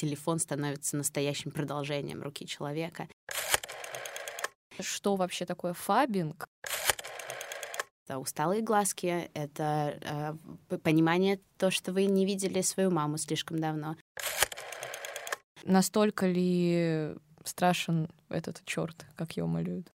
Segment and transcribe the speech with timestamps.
[0.00, 3.08] телефон становится настоящим продолжением руки человека.
[4.80, 6.48] Что вообще такое фабинг?
[8.06, 9.98] Это усталые глазки, это
[10.70, 13.96] э, понимание то, что вы не видели свою маму слишком давно.
[15.64, 17.14] Настолько ли
[17.44, 19.92] страшен этот черт, как его малюют?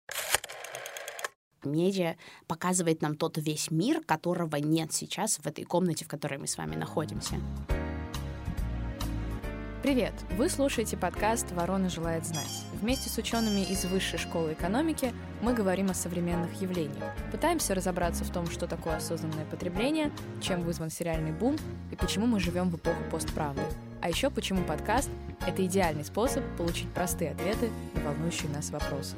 [1.64, 2.16] Медиа
[2.48, 6.58] показывает нам тот весь мир, которого нет сейчас в этой комнате, в которой мы с
[6.58, 7.36] вами находимся.
[9.82, 10.14] Привет!
[10.38, 12.66] Вы слушаете подкаст «Ворона желает знать».
[12.80, 17.04] Вместе с учеными из Высшей школы экономики мы говорим о современных явлениях.
[17.32, 21.58] Пытаемся разобраться в том, что такое осознанное потребление, чем вызван сериальный бум
[21.90, 23.64] и почему мы живем в эпоху постправды.
[24.02, 25.10] А еще почему подкаст—
[25.48, 29.16] это идеальный способ получить простые ответы на волнующие нас вопросы.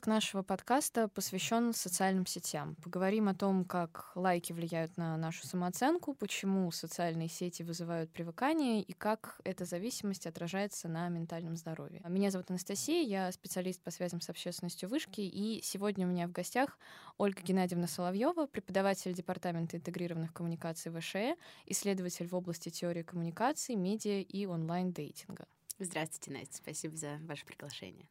[0.00, 2.74] Выпуск нашего подкаста посвящен социальным сетям.
[2.82, 8.94] Поговорим о том, как лайки влияют на нашу самооценку, почему социальные сети вызывают привыкание и
[8.94, 12.00] как эта зависимость отражается на ментальном здоровье.
[12.08, 16.32] Меня зовут Анастасия, я специалист по связям с общественностью вышки, и сегодня у меня в
[16.32, 16.78] гостях
[17.18, 21.36] Ольга Геннадьевна Соловьева, преподаватель Департамента интегрированных коммуникаций ВШЭ,
[21.66, 25.46] исследователь в области теории коммуникаций, медиа и онлайн-дейтинга.
[25.78, 28.08] Здравствуйте, Настя, спасибо за ваше приглашение.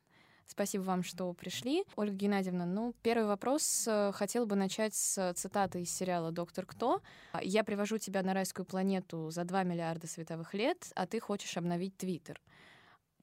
[0.51, 1.83] Спасибо вам, что пришли.
[1.95, 3.85] Ольга Геннадьевна, ну, первый вопрос.
[3.87, 7.01] Э, хотела бы начать с цитаты из сериала «Доктор Кто».
[7.39, 11.95] «Я привожу тебя на райскую планету за 2 миллиарда световых лет, а ты хочешь обновить
[11.97, 12.41] Твиттер».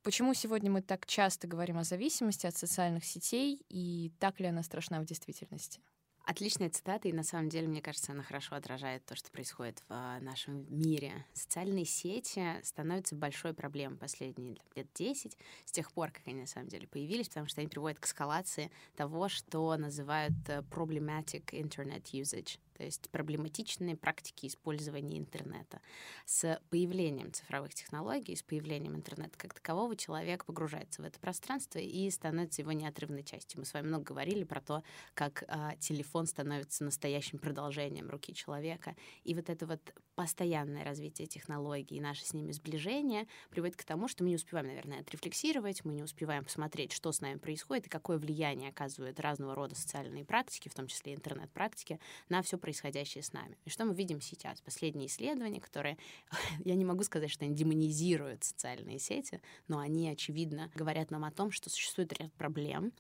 [0.05, 4.63] Почему сегодня мы так часто говорим о зависимости от социальных сетей, и так ли она
[4.63, 5.81] страшна в действительности?
[6.29, 10.19] Отличная цитата, и на самом деле, мне кажется, она хорошо отражает то, что происходит в
[10.21, 11.25] нашем мире.
[11.33, 16.67] Социальные сети становятся большой проблемой последние лет 10, с тех пор, как они на самом
[16.67, 22.59] деле появились, потому что они приводят к эскалации того, что называют э, problematic internet usage,
[22.77, 25.81] то есть проблематичные практики использования интернета.
[26.25, 32.11] С появлением цифровых технологий, с появлением интернета как такового, человек погружается в это пространство и
[32.11, 33.61] становится его неотрывной частью.
[33.61, 34.83] Мы с вами много говорили про то,
[35.15, 38.95] как э, телефон становится настоящим продолжением руки человека.
[39.25, 39.81] И вот это вот
[40.17, 44.67] постоянное развитие технологий и наше с ними сближение приводит к тому, что мы не успеваем,
[44.67, 49.55] наверное, отрефлексировать, мы не успеваем посмотреть, что с нами происходит и какое влияние оказывают разного
[49.55, 52.01] рода социальные практики, в том числе интернет-практики,
[52.31, 53.57] на все происходящее с нами.
[53.67, 54.61] И что мы видим сейчас?
[54.63, 55.99] Последние исследования, которые,
[56.65, 61.31] я не могу сказать, что они демонизируют социальные сети, но они, очевидно, говорят нам о
[61.31, 62.93] том, что существует ряд проблем,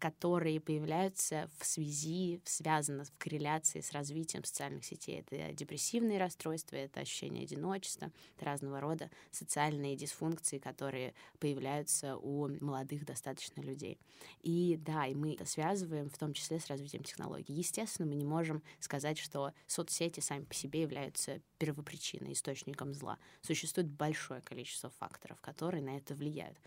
[0.00, 5.20] которые появляются в связи, связаны в корреляции с развитием социальных сетей.
[5.20, 13.04] Это депрессивные расстройства, это ощущение одиночества, это разного рода социальные дисфункции, которые появляются у молодых
[13.04, 14.00] достаточно людей.
[14.42, 17.52] И да, и мы это связываем в том числе с развитием технологий.
[17.52, 23.18] Естественно, мы не можем сказать, что соцсети сами по себе являются первопричиной, источником зла.
[23.42, 26.58] Существует большое количество факторов, которые на это влияют.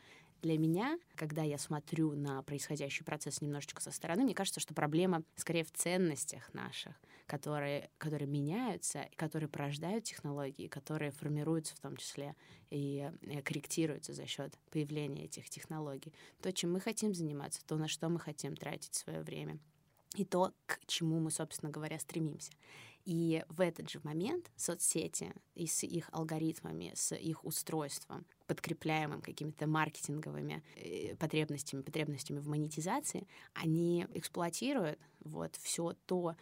[0.44, 5.24] Для меня, когда я смотрю на происходящий процесс немножечко со стороны, мне кажется, что проблема
[5.38, 12.36] скорее в ценностях наших, которые, которые меняются, которые порождают технологии, которые формируются в том числе
[12.70, 16.14] и э, корректируются за счет появления этих технологий.
[16.42, 19.60] То, чем мы хотим заниматься, то, на что мы хотим тратить свое время
[20.16, 22.52] и то, к чему мы, собственно говоря, стремимся.
[23.06, 29.68] И в этот же момент соцсети и с их алгоритмами, с их устройством, подкрепляемым какими-то
[29.68, 36.36] маркетинговыми э, потребностями, потребностями в монетизации, они эксплуатируют вот все то,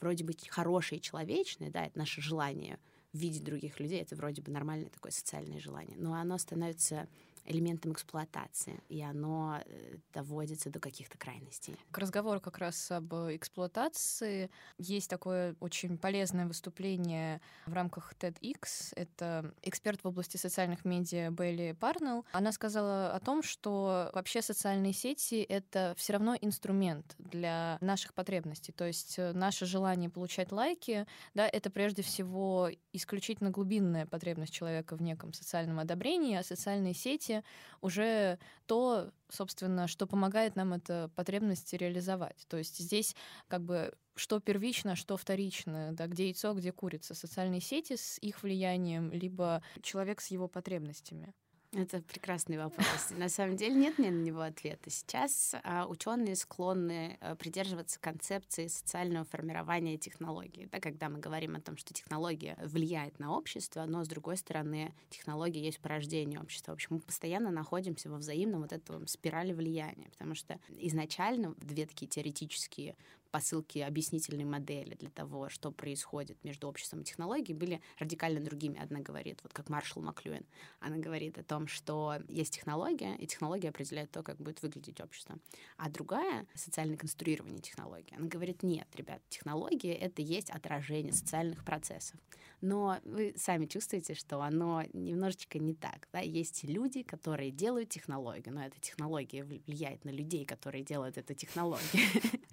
[0.00, 2.78] вроде бы хорошее и человечное, да, это наше желание
[3.12, 7.08] видеть других людей, это вроде бы нормальное такое социальное желание, но оно становится
[7.44, 11.76] элементом эксплуатации, и оно э, доводится до каких-то крайностей.
[11.90, 18.92] К разговору как раз об эксплуатации есть такое очень полезное выступление в рамках TEDx.
[18.94, 22.24] Это эксперт в области социальных медиа Бейли Парнелл.
[22.32, 28.72] Она сказала о том, что вообще социальные сети— это все равно инструмент для наших потребностей.
[28.72, 34.96] То есть э, наше желание получать лайки, да, это прежде всего исключительно глубинная потребность человека
[34.96, 37.44] в неком социальном одобрении, а социальные сети сути,
[37.80, 42.46] уже то, собственно, что помогает нам эту потребность реализовать.
[42.48, 43.16] То есть здесь
[43.48, 48.42] как бы что первично, что вторично, да, где яйцо, где курица, социальные сети с их
[48.42, 51.32] влиянием, либо человек с его потребностями.
[51.74, 53.10] Это прекрасный вопрос.
[53.16, 54.90] На самом деле нет мне на него ответа.
[54.90, 60.68] Сейчас а, ученые склонны а, придерживаться концепции социального формирования технологий.
[60.70, 64.92] Да, когда мы говорим о том, что технология влияет на общество, но с другой стороны
[65.08, 66.72] технология есть порождение общества.
[66.72, 71.86] В общем, мы постоянно находимся во взаимном вот этом спирали влияния, потому что изначально две
[71.86, 72.96] такие теоретические
[73.32, 78.78] посылки объяснительной модели для того, что происходит между обществом и технологией, были радикально другими.
[78.78, 80.44] Одна говорит, вот как Маршал Маклюэн,
[80.80, 85.38] она говорит о том, что есть технология, и технология определяет то, как будет выглядеть общество.
[85.78, 88.14] А другая— социальное конструирование технологии.
[88.14, 92.20] Она говорит, нет, ребят, технология— это есть отражение социальных процессов.
[92.62, 96.08] Но вы сами чувствуете, что оно немножечко не так.
[96.12, 96.20] Да?
[96.20, 102.06] Есть люди, которые делают технологию, но эта технология влияет на людей, которые делают эту технологию.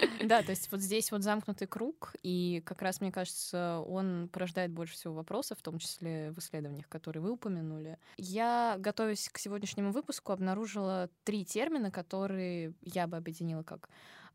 [0.28, 4.70] Да, то есть вот здесь вот замкнутый круг, и как раз, мне кажется, он порождает
[4.70, 7.98] больше всего вопросов, в том числе в исследованиях, которые вы упомянули.
[8.16, 13.88] Я, готовясь к сегодняшнему выпуску, обнаружила три термина, которые я бы объединила как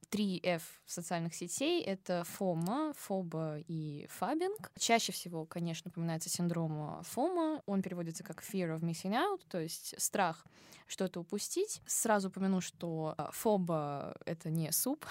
[0.09, 4.71] три F социальных сетей— это фома, фоба и фабинг.
[4.77, 7.61] Чаще всего, конечно, упоминается синдром фома.
[7.65, 10.45] Он переводится как fear of missing out, то есть страх
[10.87, 11.81] что-то упустить.
[11.85, 15.05] Сразу упомяну, что а, фоба— это не суп,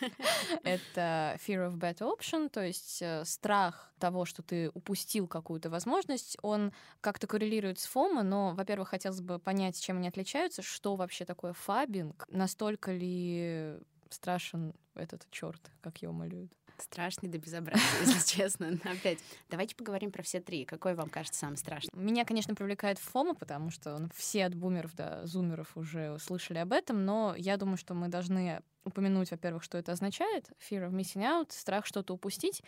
[0.62, 6.36] это fear of bad option, то есть э, страх того, что ты упустил какую-то возможность,
[6.42, 11.24] он как-то коррелирует с фома, но, во-первых, хотелось бы понять, чем они отличаются, что вообще
[11.24, 13.78] такое фабинг, настолько ли
[14.12, 16.52] страшен этот черт, как его малюют.
[16.78, 18.78] Страшный до безобразия, если честно.
[18.84, 19.18] Но опять,
[19.48, 20.64] давайте поговорим про все три.
[20.64, 22.04] Какой вам кажется самым страшным?
[22.04, 26.72] Меня, конечно, привлекает ФОМа, потому что ну, все от бумеров до зумеров уже слышали об
[26.72, 30.50] этом, но я думаю, что мы должны упомянуть, во-первых, что это означает.
[30.68, 32.62] Fear of missing out, страх что-то упустить.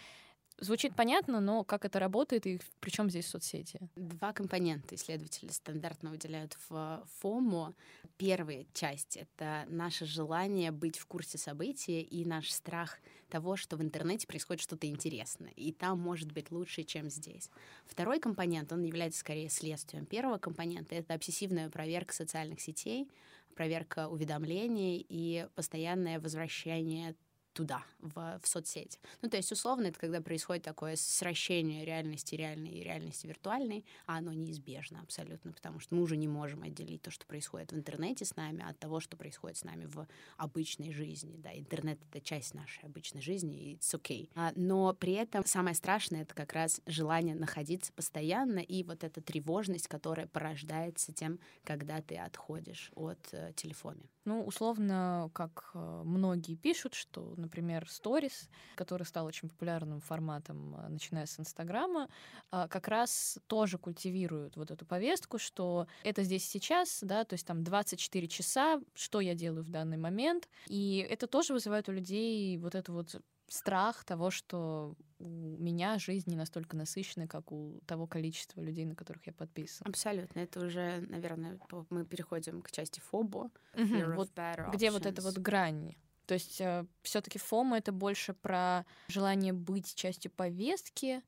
[0.59, 3.81] Звучит понятно, но как это работает и при чем здесь соцсети?
[3.97, 7.75] Два компонента исследователи стандартно выделяют в ФОМО.
[8.17, 12.99] Первая часть— это наше желание быть в курсе событий и наш страх
[13.29, 17.51] того, что в интернете происходит что-то интересное, и там может быть лучше, чем здесь.
[17.85, 23.11] Второй компонент, он является скорее следствием первого компонента— это обсессивная проверка социальных сетей,
[23.57, 27.17] проверка уведомлений и постоянное возвращение
[27.55, 28.99] туда, в, в соцсети.
[29.23, 34.19] Ну, то есть, условно, это когда происходит такое сращение реальности реальной и реальности виртуальной, а
[34.19, 38.25] оно неизбежно абсолютно, потому что мы уже не можем отделить то, что происходит в интернете
[38.25, 40.07] с нами, от того, что происходит с нами в
[40.37, 41.37] обычной жизни.
[41.39, 44.29] Да, интернет— это часть нашей обычной жизни, и it's okay.
[44.35, 49.21] А, но при этом самое страшное— это как раз желание находиться постоянно и вот эта
[49.21, 54.03] тревожность, которая порождается тем, когда ты отходишь от э, телефона.
[54.25, 60.89] Ну, условно, как э, многие пишут, что например, Stories, который стал очень популярным форматом, э,
[60.89, 62.09] начиная с Инстаграма,
[62.51, 67.47] а, как раз тоже культивируют вот эту повестку, что это здесь сейчас, да, то есть
[67.47, 72.59] там 24 часа, что я делаю в данный момент, и это тоже вызывает у людей
[72.59, 78.07] вот эту вот страх того, что у меня жизнь не настолько насыщенная, как у того
[78.07, 79.87] количества людей, на которых я подписан.
[79.87, 80.41] Абсолютно.
[80.41, 81.59] Это уже, наверное,
[81.91, 83.51] мы переходим к части фобо.
[83.75, 84.15] Угу.
[84.17, 84.31] Вот,
[84.73, 85.95] где вот эта вот грань
[86.27, 91.23] то есть э, все-таки фома это больше про желание быть частью повестки,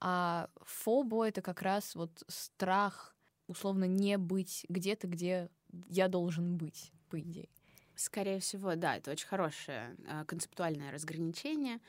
[0.00, 3.14] а фобо это как раз вот страх
[3.46, 5.50] условно не быть где-то, где
[5.88, 7.48] я должен быть, по идее.
[7.96, 11.80] Скорее всего, да, это очень хорошее э, концептуальное разграничение.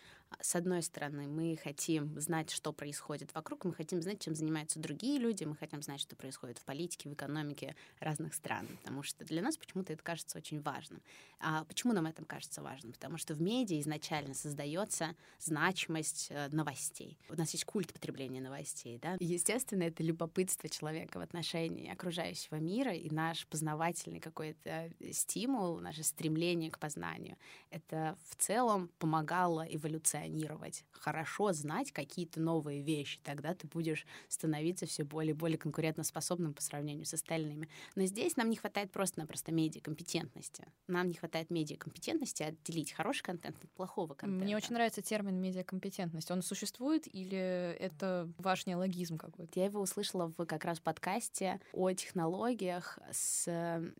[0.41, 5.19] С одной стороны, мы хотим знать, что происходит вокруг, мы хотим знать, чем занимаются другие
[5.19, 9.41] люди, мы хотим знать, что происходит в политике, в экономике разных стран, потому что для
[9.41, 11.01] нас почему-то это кажется очень важным.
[11.39, 12.93] А почему нам это кажется важным?
[12.93, 17.17] Потому что в медиа изначально создается значимость э, новостей.
[17.29, 19.17] У нас есть культ потребления новостей, да?
[19.19, 26.71] Естественно, это любопытство человека в отношении окружающего мира и наш познавательный какой-то стимул, наше стремление
[26.71, 27.37] к познанию.
[27.69, 34.85] Это в целом помогало эволюции позиционировать, хорошо знать какие-то новые вещи, тогда ты будешь становиться
[34.85, 37.69] все более и более конкурентоспособным по сравнению с остальными.
[37.95, 40.65] Но здесь нам не хватает просто-напросто медиакомпетентности.
[40.87, 44.45] Нам не хватает медиакомпетентности отделить хороший контент от плохого контента.
[44.45, 46.31] Мне очень нравится термин медиакомпетентность.
[46.31, 47.37] Он существует или
[47.79, 49.59] это ваш неологизм какой-то?
[49.59, 53.47] Я его услышала в как раз подкасте о технологиях с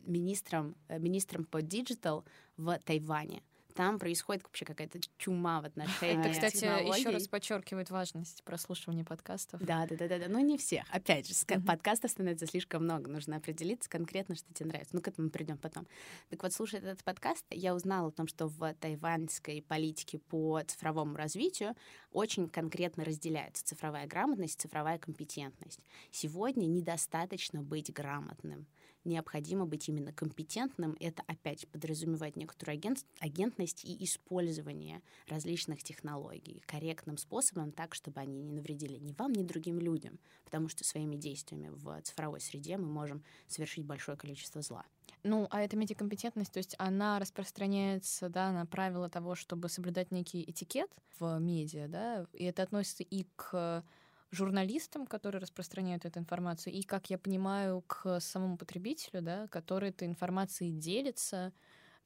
[0.01, 2.25] министром, э, министром по digital
[2.57, 3.43] в Тайване
[3.75, 6.63] там происходит вообще какая-то чума в отношении Это, кстати,
[6.97, 9.61] еще раз подчеркивает важность прослушивания подкастов.
[9.61, 10.25] Да, да, да, да, да.
[10.29, 10.85] Ну, не всех.
[10.91, 13.11] Опять же, подкастов становится слишком много.
[13.11, 14.95] Нужно определиться конкретно, что тебе нравится.
[14.95, 15.87] Ну, к этому придем потом.
[16.29, 21.17] Так вот, слушая этот подкаст, я узнала о том, что в тайваньской политике по цифровому
[21.17, 21.75] развитию
[22.11, 25.81] очень конкретно разделяются цифровая грамотность и цифровая компетентность.
[26.11, 28.67] Сегодня недостаточно быть грамотным
[29.05, 30.95] необходимо быть именно компетентным.
[30.99, 38.41] Это опять подразумевает некоторую агент, агентность и использование различных технологий корректным способом, так, чтобы они
[38.41, 42.87] не навредили ни вам, ни другим людям, потому что своими действиями в цифровой среде мы
[42.87, 44.85] можем совершить большое количество зла.
[45.23, 50.43] Ну, а эта медиакомпетентность, то есть она распространяется, да, на правила того, чтобы соблюдать некий
[50.43, 53.83] этикет в медиа, да, и это относится и к
[54.31, 60.07] журналистам, которые распространяют эту информацию, и, как я понимаю, к самому потребителю, да, который этой
[60.07, 61.53] информацией делится.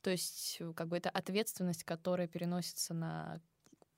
[0.01, 3.41] То есть, как бы это ответственность, которая переносится на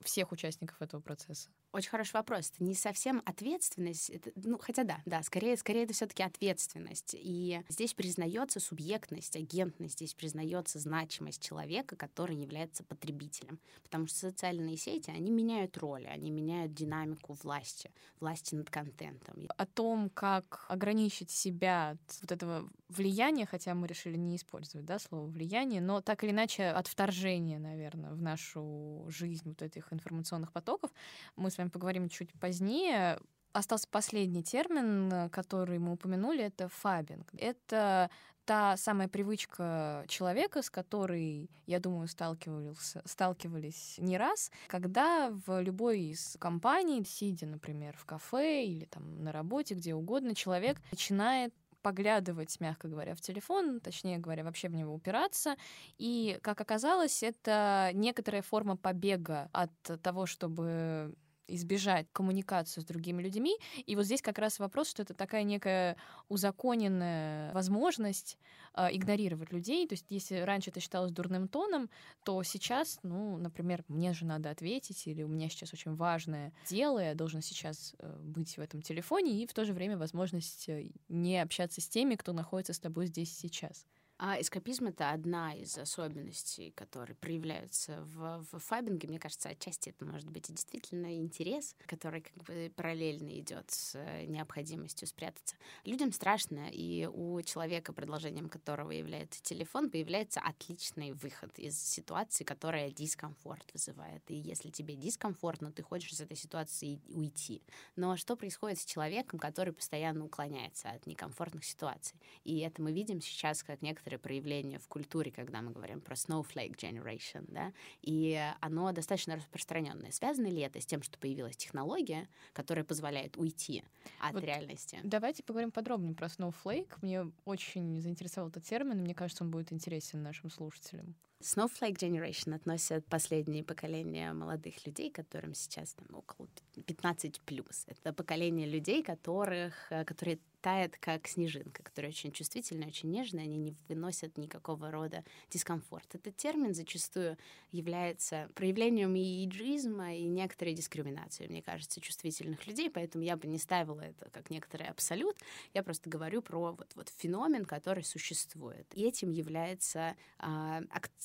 [0.00, 1.50] всех участников этого процесса.
[1.72, 2.52] Очень хороший вопрос.
[2.54, 7.16] Это не совсем ответственность, это, ну хотя да, да, скорее, скорее это все-таки ответственность.
[7.18, 14.76] И здесь признается субъектность, агентность, здесь признается значимость человека, который является потребителем, потому что социальные
[14.76, 19.48] сети они меняют роли, они меняют динамику власти, власти над контентом.
[19.56, 24.98] О том, как ограничить себя от вот этого влияния, хотя мы решили не использовать, да,
[24.98, 30.52] слово влияние, но так или иначе от вторжения, наверное, в нашу жизнь вот этих информационных
[30.52, 30.90] потоков,
[31.36, 33.18] мы с вами поговорим чуть позднее.
[33.52, 37.30] Остался последний термин, который мы упомянули, это фабинг.
[37.36, 38.10] Это
[38.44, 46.00] та самая привычка человека, с которой, я думаю, сталкивались, сталкивались не раз, когда в любой
[46.00, 52.60] из компаний, сидя, например, в кафе или там на работе, где угодно, человек начинает поглядывать,
[52.60, 55.56] мягко говоря, в телефон, точнее говоря, вообще в него упираться.
[55.98, 61.14] И, как оказалось, это некоторая форма побега от того, чтобы
[61.54, 63.56] избежать коммуникацию с другими людьми.
[63.86, 65.96] И вот здесь как раз вопрос, что это такая некая
[66.28, 68.38] узаконенная возможность
[68.74, 69.86] э, игнорировать людей.
[69.86, 71.90] То есть если раньше это считалось дурным тоном,
[72.24, 76.98] то сейчас, ну, например, мне же надо ответить, или у меня сейчас очень важное дело,
[76.98, 80.90] я должен сейчас э, быть в этом телефоне, и в то же время возможность э,
[81.08, 83.86] не общаться с теми, кто находится с тобой здесь сейчас.
[84.24, 89.08] А эскапизм— это одна из особенностей, которые проявляются в, в фабинге.
[89.08, 93.96] Мне кажется, отчасти это может быть и действительно интерес, который как бы параллельно идет с
[93.96, 95.56] э, необходимостью спрятаться.
[95.84, 102.92] Людям страшно, и у человека, продолжением которого является телефон, появляется отличный выход из ситуации, которая
[102.92, 104.22] дискомфорт вызывает.
[104.30, 107.60] И если тебе дискомфортно, ты хочешь из этой ситуации уйти.
[107.96, 112.20] Но что происходит с человеком, который постоянно уклоняется от некомфортных ситуаций?
[112.44, 116.14] И это мы видим сейчас, как некоторые некоторые проявления в культуре, когда мы говорим про
[116.14, 120.10] snowflake generation, да, и оно достаточно распространенное.
[120.10, 123.82] Связано ли это с тем, что появилась технология, которая позволяет уйти
[124.20, 124.98] от вот реальности?
[125.02, 126.92] Давайте поговорим подробнее про snowflake.
[127.02, 131.14] Мне очень заинтересовал этот термин, и мне кажется, он будет интересен нашим слушателям.
[131.42, 136.48] Snowflake Generation относят последние поколения молодых людей, которым сейчас там около
[136.86, 137.84] 15 плюс.
[137.86, 143.56] Это поколение людей, которых, э, которые тает как снежинка, которые очень чувствительные, очень нежные, они
[143.56, 146.14] не выносят никакого рода дискомфорт.
[146.14, 147.36] Этот термин зачастую
[147.72, 154.00] является проявлением иджизма, и некоторой дискриминации, мне кажется, чувствительных людей, поэтому я бы не ставила
[154.00, 155.36] это как некоторый абсолют,
[155.74, 158.86] я просто говорю про вот, вот феномен, который существует.
[158.94, 160.80] И этим является э,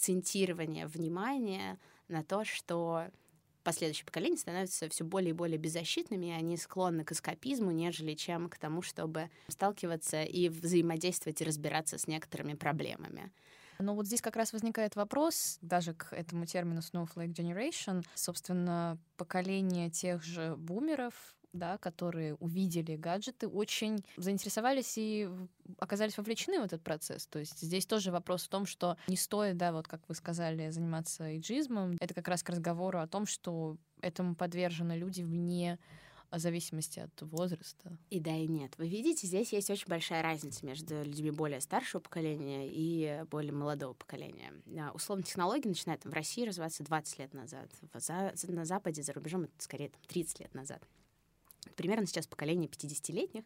[0.08, 3.08] акцентирование внимания на то, что
[3.64, 8.48] последующие поколения становятся все более и более беззащитными, и они склонны к эскапизму, нежели чем
[8.48, 13.34] к тому, чтобы сталкиваться и взаимодействовать и разбираться с некоторыми проблемами.
[13.80, 19.90] Но вот здесь как раз возникает вопрос, даже к этому термину Snowflake Generation, собственно, поколение
[19.90, 25.30] тех же бумеров, да, которые увидели гаджеты, очень заинтересовались и
[25.80, 27.28] оказались вовлечены в этот процесс.
[27.28, 30.70] То есть здесь тоже вопрос в том, что не стоит, да, вот как вы сказали,
[30.70, 31.98] заниматься эйджизмом.
[32.00, 35.80] Это как раз к разговору о том, что этому подвержены люди вне
[36.30, 37.98] зависимости от возраста.
[38.10, 38.74] И да, и нет.
[38.78, 43.94] Вы видите, здесь есть очень большая разница между людьми более старшего поколения и более молодого
[43.94, 44.52] поколения.
[44.94, 47.72] Условно, технологии начинают в России развиваться 20 лет назад.
[48.44, 50.86] На Западе, за рубежом, это скорее там, 30 лет назад.
[51.76, 53.44] Примерно сейчас поколение 50-летних,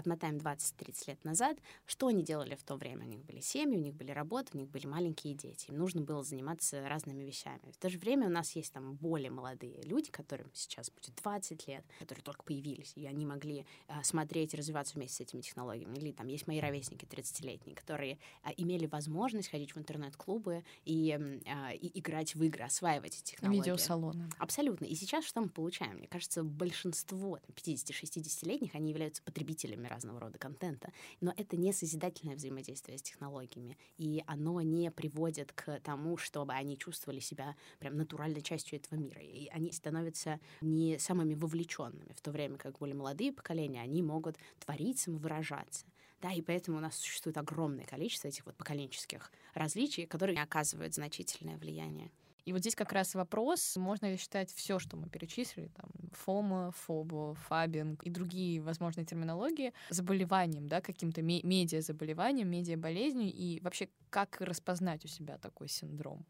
[0.00, 3.06] отмотаем 20-30 лет назад, что они делали в то время?
[3.06, 5.66] У них были семьи, у них были работы, у них были маленькие дети.
[5.68, 7.70] Им нужно было заниматься разными вещами.
[7.72, 11.68] В то же время у нас есть там более молодые люди, которым сейчас будет 20
[11.68, 15.96] лет, которые только появились, и они могли а, смотреть и развиваться вместе с этими технологиями.
[15.96, 21.12] Или там есть мои ровесники 30-летние, которые а, имели возможность ходить в интернет-клубы и,
[21.46, 23.60] а, и играть в игры, осваивать эти технологии.
[23.60, 24.28] Видеосалоны.
[24.38, 24.84] Абсолютно.
[24.84, 25.96] И сейчас что мы получаем?
[25.98, 32.96] Мне кажется, большинство 50-60-летних, они являются потребителями разного рода контента, но это не созидательное взаимодействие
[32.96, 38.78] с технологиями, и оно не приводит к тому, чтобы они чувствовали себя прям натуральной частью
[38.78, 43.82] этого мира, и они становятся не самыми вовлеченными, в то время как более молодые поколения,
[43.82, 45.86] они могут творить, самовыражаться.
[46.22, 51.56] Да, и поэтому у нас существует огромное количество этих вот поколенческих различий, которые оказывают значительное
[51.56, 52.10] влияние.
[52.44, 56.72] И вот здесь как раз вопрос, можно ли считать все, что мы перечислили, там, фома,
[56.72, 65.04] фобо, фабинг и другие возможные терминологии, заболеванием, да, каким-то медиа-заболеванием, медиа-болезнью, и вообще как распознать
[65.04, 66.24] у себя такой синдром,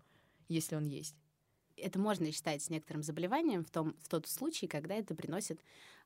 [0.48, 1.16] если он есть?
[1.76, 5.62] Это можно считать некоторым заболеванием в, том, в тот случай, когда это приносит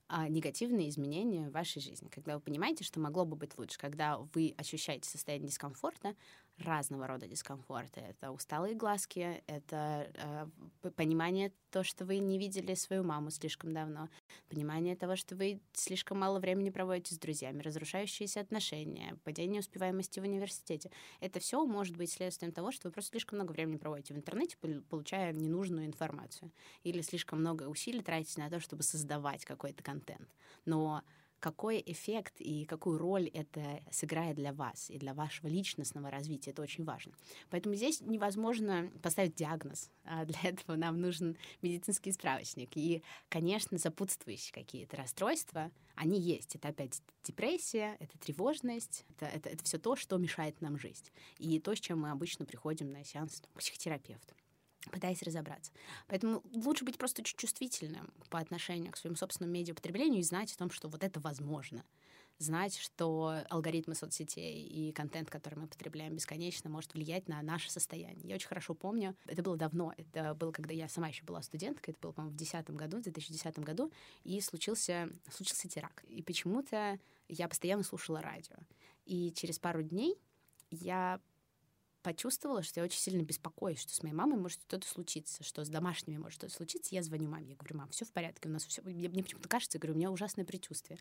[0.07, 4.19] а, негативные изменения в вашей жизни, когда вы понимаете, что могло бы быть лучше, когда
[4.35, 6.15] вы ощущаете состояние дискомфорта,
[6.59, 8.01] разного рода дискомфорта.
[8.01, 14.09] Это усталые глазки, это э, понимание то, что вы не видели свою маму слишком давно,
[14.49, 20.23] понимание того, что вы слишком мало времени проводите с друзьями, разрушающиеся отношения, падение успеваемости в
[20.23, 20.91] университете.
[21.21, 24.57] Это все может быть следствием того, что вы просто слишком много времени проводите в интернете,
[24.89, 26.53] получая ненужную информацию,
[26.85, 30.29] или слишком много усилий тратите на то, чтобы создавать какой-то контент.
[30.65, 31.03] Но
[31.45, 36.53] какой эффект и какую роль это сыграет для вас и для вашего личностного развития.
[36.53, 37.13] Это очень важно.
[37.51, 39.91] Поэтому здесь невозможно поставить диагноз.
[40.05, 42.71] А для этого нам нужен медицинский справочник.
[42.79, 46.57] И, конечно, сопутствующие какие-то расстройства, они есть.
[46.57, 51.13] Это опять депрессия, это тревожность, это, это, это все то, что мешает нам жить.
[51.37, 54.35] И то, с чем мы обычно приходим на сеанс к психотерапевту
[54.91, 55.73] пытаясь разобраться.
[56.07, 60.59] Поэтому лучше быть просто чуть чувствительным по отношению к своему собственному медиапотреблению и знать о
[60.59, 61.85] том, что вот это возможно.
[62.39, 68.29] Знать, что алгоритмы соцсетей и контент, который мы потребляем бесконечно, может влиять на наше состояние.
[68.29, 71.93] Я очень хорошо помню, это было давно, это было, когда я сама еще была студенткой,
[71.93, 73.93] это было, по-моему, в 2010 году, в 2010 году,
[74.25, 76.03] и случился, случился теракт.
[76.09, 76.99] И почему-то
[77.29, 78.57] я постоянно слушала радио.
[79.07, 80.17] И через пару дней
[80.71, 81.21] я
[82.05, 85.69] почувствовала, что я очень сильно беспокоюсь, что с моей мамой может что-то случиться, что с
[85.69, 86.95] домашними может что-то случиться.
[86.95, 88.83] Я звоню маме, я говорю, мам, все в порядке, у нас все.
[88.83, 91.01] Мне, мне почему-то кажется, я говорю, у меня ужасное предчувствие.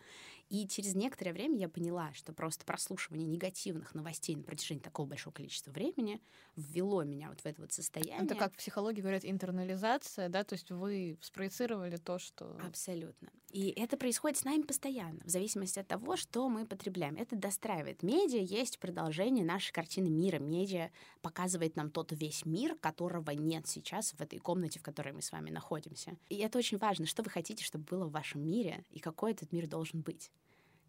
[0.50, 5.34] И через некоторое время я поняла, что просто прослушивание негативных новостей на протяжении такого большого
[5.34, 6.22] количества времени
[6.56, 8.24] ввело меня вот в это вот состояние.
[8.24, 12.58] Это как в психологии говорят интернализация, да, то есть вы спроецировали то, что...
[12.66, 13.30] Абсолютно.
[13.50, 17.18] И это происходит с нами постоянно, в зависимости от того, что мы потребляем.
[17.18, 18.02] Это достраивает.
[18.02, 20.40] Медиа есть продолжение нашей картины мира.
[20.40, 20.90] Медиа
[21.22, 25.32] показывает нам тот весь мир, которого нет сейчас в этой комнате, в которой мы с
[25.32, 26.18] вами находимся.
[26.30, 29.52] И это очень важно, что вы хотите, чтобы было в вашем мире, и какой этот
[29.52, 30.32] мир должен быть.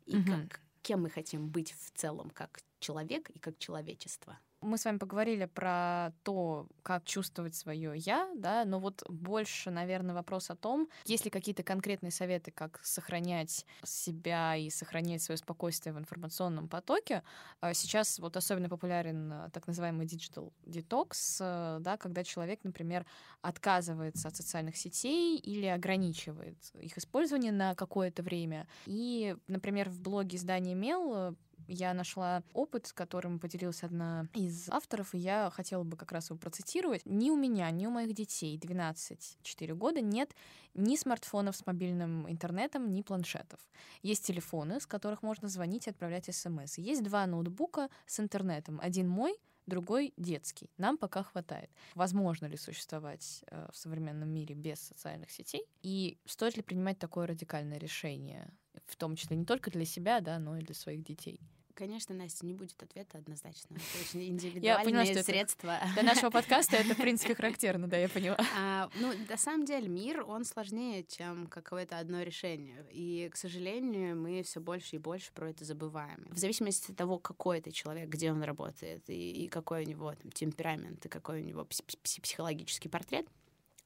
[0.07, 0.26] И угу.
[0.26, 4.98] как, кем мы хотим быть в целом, как человек и как человечество мы с вами
[4.98, 10.88] поговорили про то, как чувствовать свое я, да, но вот больше, наверное, вопрос о том,
[11.05, 17.22] есть ли какие-то конкретные советы, как сохранять себя и сохранять свое спокойствие в информационном потоке.
[17.61, 23.07] А сейчас вот особенно популярен э, так называемый digital detox, э, да, когда человек, например,
[23.42, 28.66] отказывается от социальных сетей или ограничивает их использование на какое-то время.
[28.87, 31.37] И, например, в блоге издания Мел
[31.68, 36.31] я нашла опыт, с которым поделилась одна из авторов, и я хотела бы как раз
[36.31, 37.03] его процитировать.
[37.05, 40.35] Ни у меня, ни у моих детей 12-4 года нет
[40.74, 43.61] ни смартфонов с мобильным интернетом, ни планшетов.
[44.03, 46.79] Есть телефоны, с которых можно звонить и отправлять смс.
[46.79, 48.81] Есть два ноутбука с интернетом.
[48.83, 50.70] Один мой, другой детский.
[50.77, 51.70] Нам пока хватает.
[51.94, 55.64] Возможно ли существовать э, в современном мире без социальных сетей?
[55.83, 58.53] И стоит ли принимать такое радикальное решение,
[58.87, 61.40] в том числе не только для себя, да, но и для своих детей?
[61.75, 63.75] Конечно, Настя, не будет ответа однозначно.
[63.75, 65.81] Это очень индивидуальные я средства.
[65.94, 68.38] Для нашего подкаста это, в принципе, характерно, да, я поняла.
[68.57, 72.87] А, ну, на самом деле, мир, он сложнее, чем какое-то одно решение.
[72.92, 76.25] И, к сожалению, мы все больше и больше про это забываем.
[76.31, 80.14] В зависимости от того, какой это человек, где он работает, и, и какой у него
[80.14, 83.27] там, темперамент, и какой у него психологический портрет,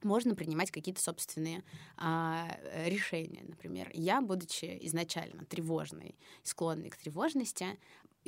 [0.05, 1.63] можно принимать какие-то собственные
[1.97, 2.49] а,
[2.87, 3.45] решения.
[3.47, 7.79] Например, я, будучи изначально тревожной, склонной к тревожности,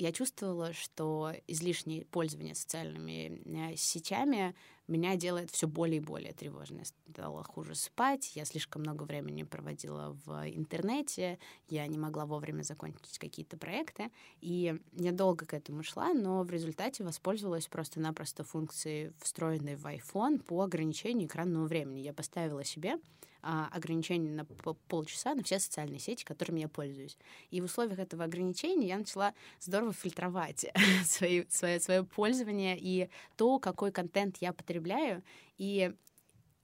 [0.00, 4.54] я чувствовала, что излишнее пользование социальными э, сетями
[4.88, 6.84] меня делает все более и более тревожной.
[6.84, 13.18] Стало хуже спать, я слишком много времени проводила в интернете, я не могла вовремя закончить
[13.18, 14.10] какие-то проекты,
[14.40, 20.42] и я долго к этому шла, но в результате воспользовалась просто-напросто функцией, встроенной в iPhone
[20.42, 22.00] по ограничению экранного времени.
[22.00, 22.96] Я поставила себе
[23.42, 27.16] а, ограничение на полчаса на все социальные сети, которыми я пользуюсь.
[27.50, 30.66] И в условиях этого ограничения я начала здорово фильтровать
[31.04, 35.22] свои, свое, свое пользование и то, какой контент я потребляю.
[35.58, 35.92] И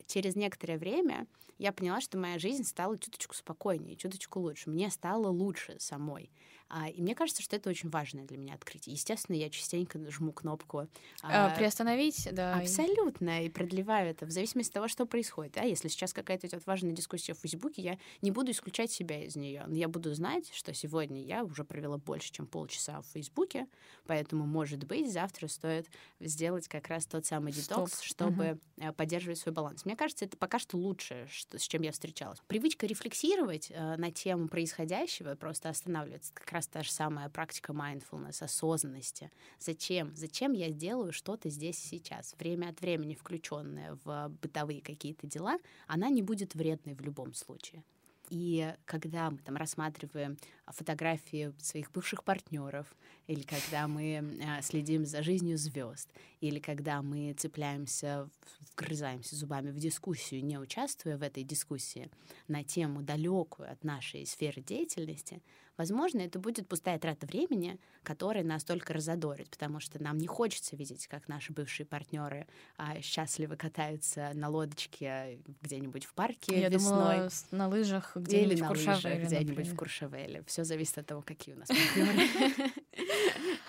[0.06, 1.26] через некоторое время
[1.58, 4.68] я поняла, что моя жизнь стала чуточку спокойнее, чуточку лучше.
[4.70, 6.30] Мне стало лучше самой.
[6.68, 8.94] А, и мне кажется, что это очень важное для меня открытие.
[8.94, 10.88] Естественно, я частенько жму кнопку
[11.22, 12.56] а, а, приостановить, да.
[12.56, 15.52] Абсолютно, и продлеваю это в зависимости от того, что происходит.
[15.52, 15.62] Да?
[15.62, 19.64] Если сейчас какая-то идет важная дискуссия в Фейсбуке, я не буду исключать себя из нее.
[19.66, 23.66] Но я буду знать, что сегодня я уже провела больше, чем полчаса в Фейсбуке,
[24.06, 25.88] поэтому, может быть, завтра стоит
[26.20, 28.04] сделать как раз тот самый детокс, Стоп.
[28.04, 28.92] чтобы угу.
[28.94, 29.84] поддерживать свой баланс.
[29.84, 32.40] Мне кажется, это пока что лучше, что, с чем я встречалась.
[32.46, 38.42] Привычка рефлексировать э, на тему происходящего, просто останавливаться, как раз та же самая практика mindfulness,
[38.42, 39.30] осознанности.
[39.58, 40.14] Зачем?
[40.16, 42.34] Зачем я делаю что-то здесь и сейчас?
[42.38, 47.84] Время от времени включенная в бытовые какие-то дела, она не будет вредной в любом случае.
[48.28, 52.86] И когда мы там рассматриваем фотографии своих бывших партнеров,
[53.28, 56.08] или когда мы а, следим за жизнью звезд,
[56.40, 58.28] или когда мы цепляемся,
[58.72, 62.10] вгрызаемся зубами в дискуссию, не участвуя в этой дискуссии
[62.48, 65.40] на тему далекую от нашей сферы деятельности,
[65.76, 70.74] Возможно, это будет пустая трата времени, которая нас только разодорит, потому что нам не хочется
[70.74, 72.46] видеть, как наши бывшие партнеры
[72.78, 77.16] а, счастливо катаются на лодочке где-нибудь в парке Я весной.
[77.16, 79.24] Думала, на лыжах где-нибудь в Куршавеле.
[79.24, 80.44] Где-нибудь в Куршавеле.
[80.46, 82.72] Все зависит от того, какие у нас партнеры.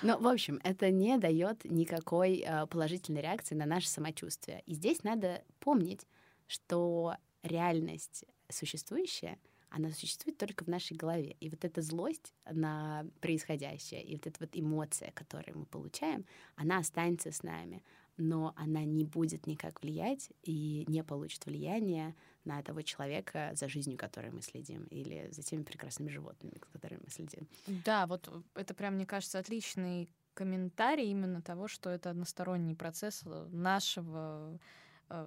[0.01, 4.61] Но, в общем, это не дает никакой а, положительной реакции на наше самочувствие.
[4.65, 6.07] И здесь надо помнить,
[6.47, 9.37] что реальность существующая—
[9.69, 11.35] она существует только в нашей голове.
[11.39, 16.25] И вот эта злость на происходящее, и вот эта вот эмоция, которую мы получаем,
[16.55, 17.83] она останется с нами,
[18.17, 23.97] но она не будет никак влиять и не получит влияния на того человека, за жизнью
[23.97, 27.47] которой мы следим, или за теми прекрасными животными, за которыми мы следим.
[27.67, 34.51] Да, вот это прям, мне кажется, отличный комментарий именно того, что это односторонний процесс нашего
[34.51, 34.57] Э,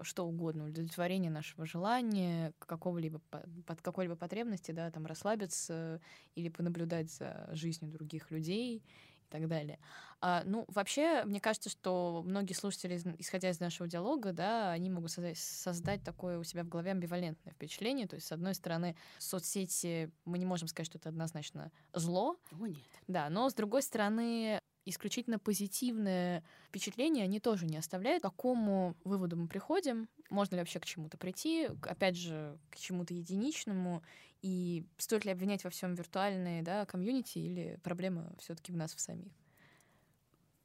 [0.02, 3.20] что угодно, удовлетворение нашего желания, какого-либо,
[3.66, 6.00] под какой-либо потребности, да, там расслабиться
[6.34, 9.78] или понаблюдать за жизнью других людей и так далее.
[10.20, 15.12] А, ну, вообще, мне кажется, что многие слушатели, исходя из нашего диалога, да, они могут
[15.12, 18.06] создать, создать такое у себя в голове амбивалентное впечатление.
[18.06, 22.36] То есть, с одной стороны, соцсети, мы не можем сказать, что это однозначно зло.
[22.58, 22.84] О, нет.
[23.06, 28.22] Да, но с другой стороны, исключительно позитивное впечатление они тоже не оставляют.
[28.22, 30.08] К какому выводу мы приходим?
[30.30, 31.68] Можно ли вообще к чему-то прийти?
[31.82, 34.02] Опять же, к чему-то единичному?
[34.42, 39.00] И стоит ли обвинять во всем виртуальные да, комьюнити или проблема все-таки в нас в
[39.00, 39.32] самих?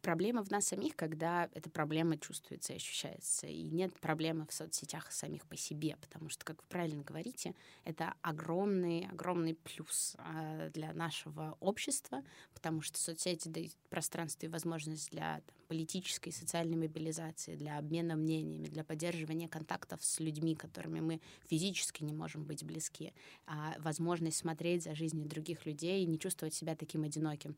[0.05, 3.47] Проблема в нас самих, когда эта проблема чувствуется и ощущается.
[3.47, 8.13] И нет проблемы в соцсетях самих по себе, потому что, как вы правильно говорите, это
[8.21, 15.41] огромный, огромный плюс а, для нашего общества, потому что соцсети дают пространство и возможность для
[15.47, 21.21] там, политической и социальной мобилизации, для обмена мнениями, для поддерживания контактов с людьми, которыми мы
[21.47, 23.13] физически не можем быть близки,
[23.47, 27.55] а возможность смотреть за жизнью других людей и не чувствовать себя таким одиноким.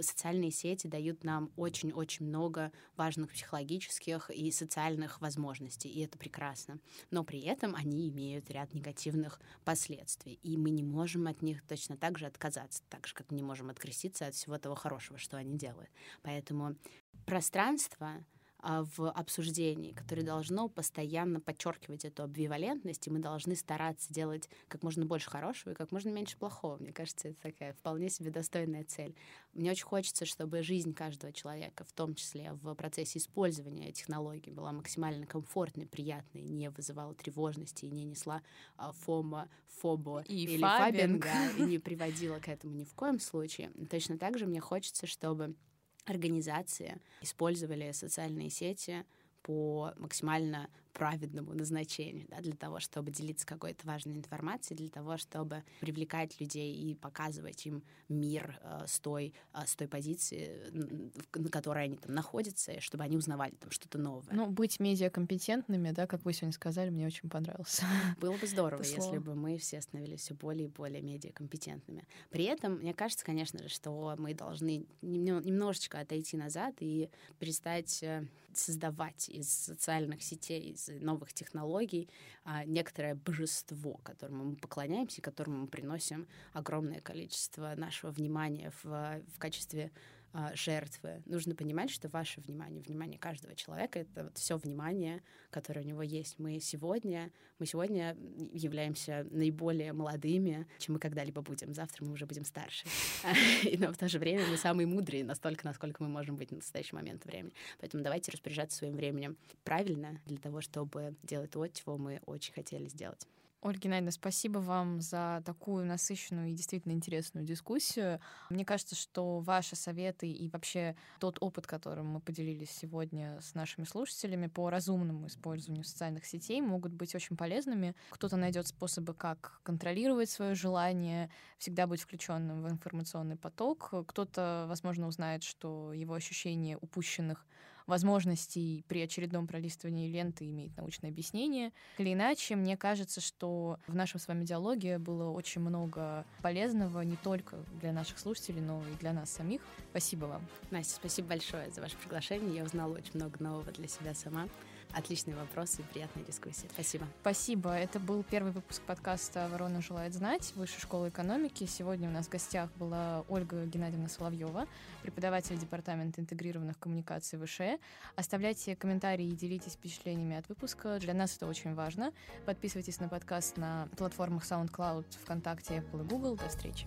[0.00, 6.78] Социальные сети дают нам очень-очень много важных психологических и социальных возможностей, и это прекрасно.
[7.10, 11.96] Но при этом они имеют ряд негативных последствий, и мы не можем от них точно
[11.96, 15.56] так же отказаться, так же, как не можем откреститься от всего того хорошего, что они
[15.56, 15.90] делают.
[16.22, 16.76] Поэтому
[17.24, 18.24] пространство
[18.62, 25.04] в обсуждении, которое должно постоянно подчеркивать эту амбивалентность, и мы должны стараться делать как можно
[25.04, 26.76] больше хорошего и как можно меньше плохого.
[26.78, 29.16] Мне кажется, это такая вполне себе достойная цель.
[29.52, 34.72] Мне очень хочется, чтобы жизнь каждого человека, в том числе в процессе использования технологий, была
[34.72, 38.42] максимально комфортной, приятной, не вызывала тревожности и не несла
[38.76, 43.18] а, фома, фобо и или фабинг, фабинга, и не приводила к этому ни в коем
[43.18, 43.72] случае.
[43.90, 45.56] Точно так же мне хочется, чтобы
[46.04, 49.04] организации использовали социальные сети
[49.42, 55.64] по максимально праведному назначению, да, для того, чтобы делиться какой-то важной информацией, для того, чтобы
[55.80, 61.84] привлекать людей и показывать им мир э, с, той, э, с той позиции, на которой
[61.84, 64.32] они там находятся, чтобы они узнавали там что-то новое.
[64.32, 67.80] Ну, быть медиакомпетентными, да, как вы сегодня сказали, мне очень понравилось.
[68.20, 72.06] Было бы здорово, если бы мы все становились все более и более медиакомпетентными.
[72.30, 78.26] При этом, мне кажется, конечно же, что мы должны немножечко отойти назад и перестать э,
[78.52, 82.08] создавать из социальных сетей, из новых технологий
[82.44, 89.38] а, некоторое божество, которому мы поклоняемся, которому мы приносим огромное количество нашего внимания в, в
[89.38, 89.90] качестве
[90.34, 91.22] а, жертвы.
[91.26, 96.02] Нужно понимать, что ваше внимание, внимание каждого человека— это вот все внимание, которое у него
[96.02, 96.38] есть.
[96.38, 98.16] Мы сегодня, мы сегодня
[98.52, 101.74] являемся наиболее молодыми, чем мы когда-либо будем.
[101.74, 102.86] Завтра мы уже будем старше.
[103.78, 106.94] Но в то же время мы самые мудрые настолько, насколько мы можем быть на настоящий
[106.94, 107.52] момент времени.
[107.78, 112.88] Поэтому давайте распоряжаться своим временем правильно для того, чтобы делать то, чего мы очень хотели
[112.88, 113.26] сделать.
[113.62, 118.18] Ольга Геннадьевна, спасибо вам за такую насыщенную и действительно интересную дискуссию.
[118.50, 123.84] Мне кажется, что ваши советы и вообще тот опыт, которым мы поделились сегодня с нашими
[123.84, 127.94] слушателями по разумному использованию социальных сетей, могут быть очень полезными.
[128.10, 133.94] Кто-то найдет способы, как контролировать свое желание, всегда быть включенным в информационный поток.
[134.08, 137.46] Кто-то, возможно, узнает, что его ощущение упущенных
[137.92, 141.72] возможностей при очередном пролистывании ленты имеет научное объяснение.
[141.98, 147.16] Или иначе, мне кажется, что в нашем с вами диалоге было очень много полезного не
[147.16, 149.60] только для наших слушателей, но и для нас самих.
[149.90, 150.42] Спасибо вам.
[150.70, 152.56] Настя, спасибо большое за ваше приглашение.
[152.56, 154.48] Я узнала очень много нового для себя сама.
[154.94, 156.68] Отличные вопросы и приятная дискуссия.
[156.72, 157.06] Спасибо.
[157.22, 157.70] Спасибо.
[157.70, 161.64] Это был первый выпуск подкаста «Ворона желает знать» Высшей школы экономики.
[161.64, 164.66] Сегодня у нас в гостях была Ольга Геннадьевна Соловьева,
[165.02, 167.78] преподаватель Департамента интегрированных коммуникаций ВШЭ.
[168.16, 170.98] Оставляйте комментарии и делитесь впечатлениями от выпуска.
[170.98, 172.12] Для нас это очень важно.
[172.44, 176.36] Подписывайтесь на подкаст на платформах SoundCloud, ВКонтакте, Apple и Google.
[176.36, 176.86] До встречи.